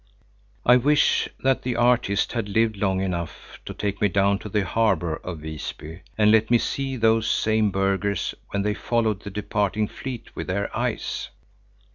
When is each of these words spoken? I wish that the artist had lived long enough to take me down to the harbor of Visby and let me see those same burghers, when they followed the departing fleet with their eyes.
I 0.65 0.77
wish 0.77 1.29
that 1.43 1.61
the 1.61 1.75
artist 1.75 2.31
had 2.31 2.49
lived 2.49 2.75
long 2.75 3.01
enough 3.01 3.59
to 3.65 3.73
take 3.75 4.01
me 4.01 4.07
down 4.07 4.39
to 4.39 4.49
the 4.49 4.65
harbor 4.65 5.17
of 5.17 5.41
Visby 5.41 6.01
and 6.17 6.31
let 6.31 6.49
me 6.49 6.57
see 6.57 6.95
those 6.97 7.29
same 7.29 7.69
burghers, 7.69 8.33
when 8.49 8.63
they 8.63 8.73
followed 8.73 9.21
the 9.21 9.29
departing 9.29 9.87
fleet 9.87 10.35
with 10.35 10.47
their 10.47 10.75
eyes. 10.75 11.29